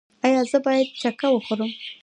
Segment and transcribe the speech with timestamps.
[0.25, 1.71] ایا زه باید چکه وخورم؟